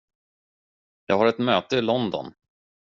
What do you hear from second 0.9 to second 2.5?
Jag har ett möte i London.